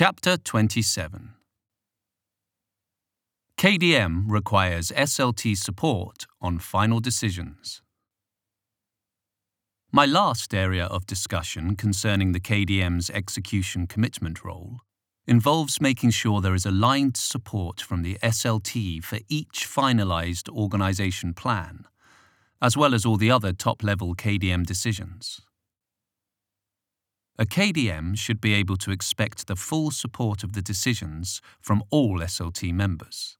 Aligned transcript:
Chapter 0.00 0.36
27 0.36 1.30
KDM 3.56 4.26
requires 4.28 4.92
SLT 4.92 5.56
support 5.56 6.24
on 6.40 6.60
final 6.60 7.00
decisions. 7.00 7.82
My 9.90 10.06
last 10.06 10.54
area 10.54 10.84
of 10.84 11.04
discussion 11.04 11.74
concerning 11.74 12.30
the 12.30 12.38
KDM's 12.38 13.10
execution 13.10 13.88
commitment 13.88 14.44
role 14.44 14.76
involves 15.26 15.80
making 15.80 16.10
sure 16.10 16.40
there 16.40 16.54
is 16.54 16.64
aligned 16.64 17.16
support 17.16 17.80
from 17.80 18.02
the 18.02 18.18
SLT 18.22 19.02
for 19.02 19.18
each 19.28 19.66
finalized 19.66 20.48
organization 20.48 21.34
plan, 21.34 21.86
as 22.62 22.76
well 22.76 22.94
as 22.94 23.04
all 23.04 23.16
the 23.16 23.32
other 23.32 23.52
top 23.52 23.82
level 23.82 24.14
KDM 24.14 24.64
decisions. 24.64 25.40
A 27.40 27.46
KDM 27.46 28.18
should 28.18 28.40
be 28.40 28.52
able 28.52 28.76
to 28.78 28.90
expect 28.90 29.46
the 29.46 29.54
full 29.54 29.92
support 29.92 30.42
of 30.42 30.54
the 30.54 30.62
decisions 30.62 31.40
from 31.60 31.84
all 31.90 32.18
SLT 32.18 32.74
members, 32.74 33.38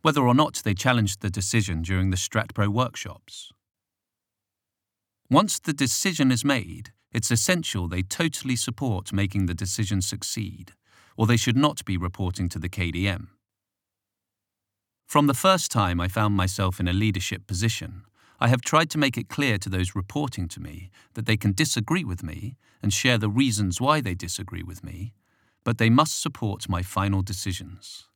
whether 0.00 0.22
or 0.22 0.34
not 0.34 0.62
they 0.64 0.72
challenged 0.72 1.20
the 1.20 1.28
decision 1.28 1.82
during 1.82 2.08
the 2.08 2.16
StratPro 2.16 2.68
workshops. 2.68 3.52
Once 5.28 5.58
the 5.58 5.74
decision 5.74 6.32
is 6.32 6.42
made, 6.42 6.92
it's 7.12 7.30
essential 7.30 7.86
they 7.86 8.00
totally 8.00 8.56
support 8.56 9.12
making 9.12 9.44
the 9.44 9.52
decision 9.54 10.00
succeed, 10.00 10.72
or 11.14 11.26
they 11.26 11.36
should 11.36 11.56
not 11.56 11.84
be 11.84 11.98
reporting 11.98 12.48
to 12.48 12.58
the 12.58 12.70
KDM. 12.70 13.26
From 15.06 15.26
the 15.26 15.34
first 15.34 15.70
time 15.70 16.00
I 16.00 16.08
found 16.08 16.34
myself 16.34 16.80
in 16.80 16.88
a 16.88 16.94
leadership 16.94 17.46
position, 17.46 18.04
I 18.40 18.48
have 18.48 18.60
tried 18.60 18.90
to 18.90 18.98
make 18.98 19.18
it 19.18 19.28
clear 19.28 19.58
to 19.58 19.68
those 19.68 19.96
reporting 19.96 20.46
to 20.48 20.60
me 20.60 20.90
that 21.14 21.26
they 21.26 21.36
can 21.36 21.52
disagree 21.52 22.04
with 22.04 22.22
me 22.22 22.56
and 22.82 22.92
share 22.92 23.18
the 23.18 23.28
reasons 23.28 23.80
why 23.80 24.00
they 24.00 24.14
disagree 24.14 24.62
with 24.62 24.84
me, 24.84 25.12
but 25.64 25.78
they 25.78 25.90
must 25.90 26.20
support 26.20 26.68
my 26.68 26.82
final 26.82 27.22
decisions. 27.22 28.08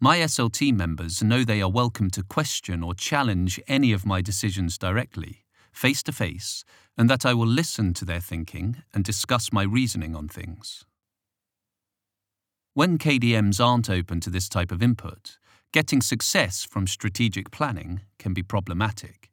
My 0.00 0.18
SLT 0.18 0.72
members 0.72 1.24
know 1.24 1.42
they 1.42 1.60
are 1.60 1.70
welcome 1.70 2.10
to 2.10 2.22
question 2.22 2.84
or 2.84 2.94
challenge 2.94 3.60
any 3.66 3.90
of 3.92 4.06
my 4.06 4.22
decisions 4.22 4.78
directly, 4.78 5.44
face 5.72 6.04
to 6.04 6.12
face, 6.12 6.64
and 6.96 7.10
that 7.10 7.26
I 7.26 7.34
will 7.34 7.46
listen 7.46 7.94
to 7.94 8.04
their 8.04 8.20
thinking 8.20 8.82
and 8.94 9.02
discuss 9.02 9.52
my 9.52 9.64
reasoning 9.64 10.14
on 10.14 10.28
things. 10.28 10.84
When 12.74 12.98
KDMs 12.98 13.64
aren't 13.64 13.90
open 13.90 14.20
to 14.20 14.30
this 14.30 14.48
type 14.48 14.70
of 14.70 14.84
input, 14.84 15.38
getting 15.72 16.00
success 16.00 16.64
from 16.64 16.86
strategic 16.86 17.50
planning 17.50 18.02
can 18.18 18.32
be 18.32 18.42
problematic. 18.42 19.30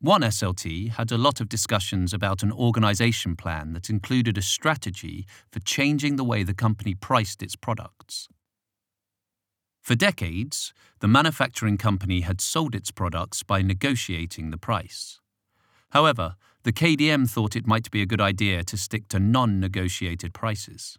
One 0.00 0.22
SLT 0.22 0.92
had 0.92 1.12
a 1.12 1.18
lot 1.18 1.42
of 1.42 1.48
discussions 1.50 2.14
about 2.14 2.42
an 2.42 2.50
organization 2.50 3.36
plan 3.36 3.74
that 3.74 3.90
included 3.90 4.38
a 4.38 4.42
strategy 4.42 5.26
for 5.52 5.60
changing 5.60 6.16
the 6.16 6.24
way 6.24 6.42
the 6.42 6.54
company 6.54 6.94
priced 6.94 7.42
its 7.42 7.54
products. 7.54 8.28
For 9.82 9.94
decades, 9.94 10.72
the 11.00 11.08
manufacturing 11.08 11.76
company 11.76 12.22
had 12.22 12.40
sold 12.40 12.74
its 12.74 12.90
products 12.90 13.42
by 13.42 13.60
negotiating 13.60 14.50
the 14.50 14.58
price. 14.58 15.20
However, 15.90 16.36
the 16.62 16.72
KDM 16.72 17.28
thought 17.28 17.56
it 17.56 17.66
might 17.66 17.90
be 17.90 18.00
a 18.00 18.06
good 18.06 18.20
idea 18.20 18.62
to 18.64 18.76
stick 18.76 19.08
to 19.08 19.18
non 19.18 19.60
negotiated 19.60 20.32
prices. 20.32 20.98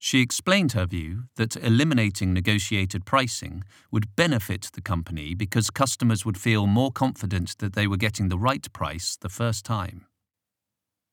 She 0.00 0.20
explained 0.20 0.72
her 0.72 0.86
view 0.86 1.24
that 1.34 1.56
eliminating 1.56 2.32
negotiated 2.32 3.04
pricing 3.04 3.64
would 3.90 4.14
benefit 4.14 4.70
the 4.72 4.80
company 4.80 5.34
because 5.34 5.70
customers 5.70 6.24
would 6.24 6.38
feel 6.38 6.68
more 6.68 6.92
confident 6.92 7.58
that 7.58 7.72
they 7.72 7.88
were 7.88 7.96
getting 7.96 8.28
the 8.28 8.38
right 8.38 8.72
price 8.72 9.16
the 9.20 9.28
first 9.28 9.64
time. 9.64 10.06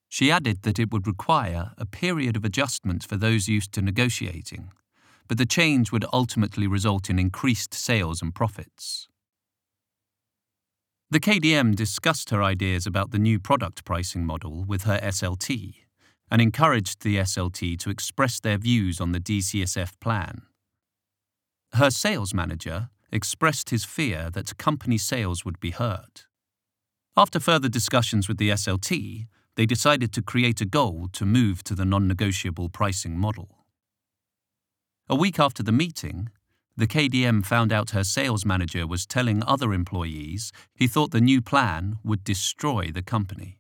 She 0.08 0.32
added 0.32 0.62
that 0.62 0.78
it 0.78 0.92
would 0.92 1.08
require 1.08 1.72
a 1.80 1.86
period 1.86 2.38
of 2.38 2.46
adjustment 2.46 3.04
for 3.04 3.18
those 3.18 3.48
used 3.48 3.72
to 3.74 3.82
negotiating, 3.82 4.72
but 5.28 5.40
the 5.40 5.48
change 5.48 5.92
would 5.92 6.06
ultimately 6.14 6.68
result 6.68 7.10
in 7.10 7.18
increased 7.18 7.74
sales 7.74 8.22
and 8.22 8.36
profits. 8.36 9.08
The 11.10 11.20
KDM 11.20 11.76
discussed 11.76 12.30
her 12.30 12.44
ideas 12.44 12.86
about 12.86 13.12
the 13.12 13.20
new 13.20 13.40
product 13.40 13.84
pricing 13.84 14.26
model 14.26 14.64
with 14.64 14.84
her 14.84 15.00
SLT 15.00 15.85
and 16.30 16.42
encouraged 16.42 17.02
the 17.02 17.18
SLT 17.18 17.78
to 17.80 17.90
express 17.90 18.40
their 18.40 18.58
views 18.58 19.00
on 19.00 19.12
the 19.12 19.20
DCSF 19.20 20.00
plan. 20.00 20.42
Her 21.74 21.90
sales 21.90 22.34
manager 22.34 22.90
expressed 23.12 23.70
his 23.70 23.86
fear 23.86 24.30
that 24.32 24.58
company 24.58 24.98
sales 24.98 25.46
would 25.46 25.60
be 25.60 25.72
hurt. 25.72 26.26
After 27.18 27.40
further 27.40 27.70
discussions 27.70 28.28
with 28.28 28.38
the 28.38 28.50
SLT, 28.50 29.28
they 29.56 29.66
decided 29.66 30.12
to 30.14 30.22
create 30.22 30.62
a 30.62 30.66
goal 30.66 31.08
to 31.14 31.26
move 31.26 31.64
to 31.64 31.76
the 31.76 31.86
non 31.86 32.08
negotiable 32.08 32.70
pricing 32.70 33.18
model. 33.18 33.66
A 35.08 35.16
week 35.16 35.40
after 35.40 35.64
the 35.64 35.72
meeting, 35.72 36.30
the 36.76 36.88
KDM 36.88 37.46
found 37.46 37.72
out 37.72 37.92
her 37.92 38.04
sales 38.04 38.46
manager 38.46 38.86
was 38.86 39.06
telling 39.06 39.42
other 39.44 39.74
employees 39.74 40.52
he 40.74 40.88
thought 40.88 41.12
the 41.12 41.22
new 41.22 41.42
plan 41.42 41.98
would 42.04 42.24
destroy 42.24 42.92
the 42.92 43.04
company. 43.04 43.60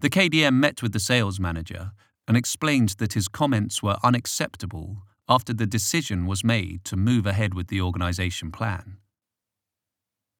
The 0.00 0.08
KDM 0.08 0.54
met 0.54 0.82
with 0.82 0.92
the 0.92 1.00
sales 1.00 1.38
manager 1.38 1.92
and 2.26 2.34
explained 2.34 2.90
that 2.98 3.12
his 3.12 3.28
comments 3.28 3.82
were 3.82 3.98
unacceptable 4.02 5.02
after 5.28 5.52
the 5.52 5.66
decision 5.66 6.26
was 6.26 6.42
made 6.42 6.84
to 6.86 6.96
move 6.96 7.26
ahead 7.26 7.52
with 7.52 7.68
the 7.68 7.82
organisation 7.82 8.50
plan. 8.50 8.96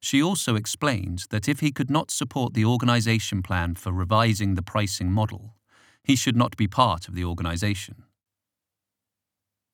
She 0.00 0.22
also 0.22 0.54
explained 0.54 1.24
that 1.28 1.46
if 1.46 1.60
he 1.60 1.72
could 1.72 1.90
not 1.90 2.10
support 2.10 2.54
the 2.54 2.64
organisation 2.64 3.42
plan 3.42 3.74
for 3.74 3.92
revising 3.92 4.54
the 4.54 4.62
pricing 4.62 5.12
model, 5.12 5.56
he 6.02 6.16
should 6.16 6.36
not 6.36 6.56
be 6.56 6.66
part 6.66 7.06
of 7.06 7.14
the 7.14 7.24
organisation. 7.24 8.04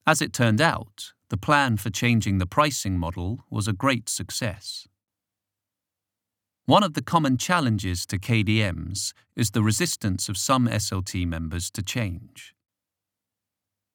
As 0.05 0.21
it 0.21 0.33
turned 0.33 0.59
out, 0.59 1.13
the 1.29 1.37
plan 1.37 1.77
for 1.77 1.89
changing 1.89 2.39
the 2.39 2.45
pricing 2.45 2.97
model 2.97 3.45
was 3.49 3.69
a 3.69 3.73
great 3.73 4.09
success. 4.09 4.87
One 6.67 6.83
of 6.83 6.95
the 6.95 7.01
common 7.01 7.37
challenges 7.37 8.05
to 8.07 8.19
KDMs 8.19 9.13
is 9.37 9.51
the 9.51 9.63
resistance 9.63 10.27
of 10.27 10.35
some 10.35 10.67
SLT 10.67 11.25
members 11.25 11.71
to 11.71 11.81
change. 11.81 12.53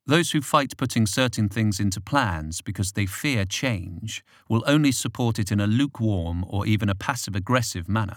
Those 0.06 0.30
who 0.30 0.40
fight 0.40 0.78
putting 0.78 1.04
certain 1.04 1.50
things 1.50 1.78
into 1.78 2.00
plans 2.00 2.62
because 2.62 2.92
they 2.92 3.04
fear 3.04 3.44
change 3.44 4.24
will 4.48 4.64
only 4.66 4.90
support 4.90 5.38
it 5.38 5.52
in 5.52 5.60
a 5.60 5.66
lukewarm 5.66 6.46
or 6.48 6.66
even 6.66 6.88
a 6.88 6.94
passive 6.94 7.36
aggressive 7.36 7.90
manner. 7.90 8.16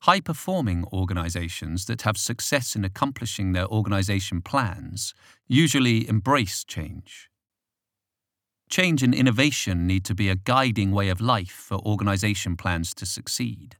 High 0.00 0.20
performing 0.20 0.84
organizations 0.92 1.84
that 1.84 2.02
have 2.02 2.16
success 2.16 2.74
in 2.74 2.84
accomplishing 2.84 3.52
their 3.52 3.68
organization 3.68 4.40
plans 4.40 5.14
usually 5.46 6.08
embrace 6.08 6.64
change. 6.64 7.30
Change 8.72 9.02
and 9.02 9.14
innovation 9.14 9.86
need 9.86 10.02
to 10.06 10.14
be 10.14 10.30
a 10.30 10.34
guiding 10.34 10.92
way 10.92 11.10
of 11.10 11.20
life 11.20 11.50
for 11.50 11.76
organisation 11.80 12.56
plans 12.56 12.94
to 12.94 13.04
succeed. 13.04 13.76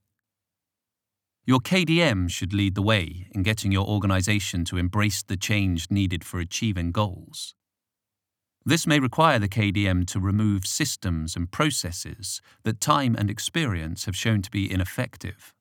Your 1.47 1.61
KDM 1.61 2.29
should 2.31 2.53
lead 2.53 2.75
the 2.75 2.83
way 2.83 3.27
in 3.31 3.43
getting 3.43 3.73
your 3.73 3.87
organisation 3.87 4.67
to 4.67 4.77
embrace 4.77 5.23
the 5.23 5.39
change 5.39 5.91
needed 5.91 6.25
for 6.25 6.41
achieving 6.41 6.93
goals. 6.93 7.55
This 8.67 8.87
may 8.87 9.01
require 9.01 9.39
the 9.39 9.49
KDM 9.49 10.07
to 10.09 10.21
remove 10.21 10.67
systems 10.67 11.37
and 11.37 11.51
processes 11.51 12.43
that 12.65 12.79
time 12.79 13.17
and 13.19 13.31
experience 13.31 14.05
have 14.05 14.15
shown 14.15 14.43
to 14.43 14.51
be 14.51 14.71
ineffective, 14.71 15.55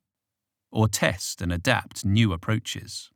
or 0.73 0.89
test 0.89 1.41
and 1.41 1.53
adapt 1.53 2.03
new 2.03 2.33
approaches. 2.33 3.11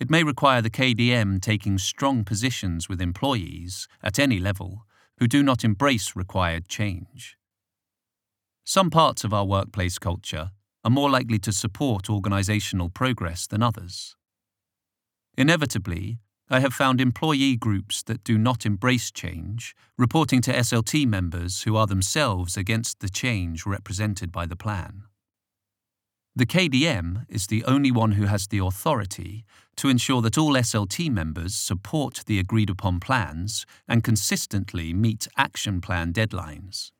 It 0.00 0.10
may 0.10 0.24
require 0.24 0.60
the 0.60 0.70
KDM 0.70 1.40
taking 1.40 1.78
strong 1.78 2.24
positions 2.24 2.88
with 2.88 3.00
employees, 3.00 3.86
at 4.02 4.18
any 4.18 4.40
level, 4.40 4.86
who 5.18 5.28
do 5.28 5.42
not 5.42 5.64
embrace 5.64 6.16
required 6.16 6.68
change. 6.68 7.38
Some 8.64 8.90
parts 8.90 9.24
of 9.24 9.32
our 9.32 9.44
workplace 9.44 9.98
culture 9.98 10.50
are 10.84 10.90
more 10.90 11.10
likely 11.10 11.38
to 11.40 11.52
support 11.52 12.06
organisational 12.06 12.92
progress 12.92 13.46
than 13.46 13.62
others. 13.62 14.16
Inevitably, 15.36 16.18
I 16.50 16.60
have 16.60 16.74
found 16.74 17.00
employee 17.00 17.56
groups 17.56 18.02
that 18.02 18.22
do 18.22 18.36
not 18.36 18.66
embrace 18.66 19.10
change 19.10 19.74
reporting 19.96 20.42
to 20.42 20.52
SLT 20.52 21.06
members 21.06 21.62
who 21.62 21.76
are 21.76 21.86
themselves 21.86 22.56
against 22.56 23.00
the 23.00 23.08
change 23.08 23.64
represented 23.64 24.30
by 24.30 24.44
the 24.44 24.56
plan. 24.56 25.04
The 26.36 26.46
KDM 26.46 27.26
is 27.28 27.46
the 27.46 27.64
only 27.64 27.90
one 27.90 28.12
who 28.12 28.24
has 28.24 28.48
the 28.48 28.58
authority 28.58 29.44
to 29.76 29.88
ensure 29.88 30.22
that 30.22 30.38
all 30.38 30.54
SLT 30.54 31.10
members 31.10 31.54
support 31.54 32.22
the 32.26 32.38
agreed 32.38 32.70
upon 32.70 33.00
plans 33.00 33.66
and 33.88 34.04
consistently 34.04 34.92
meet 34.92 35.26
action 35.36 35.80
plan 35.80 36.12
deadlines. 36.12 36.90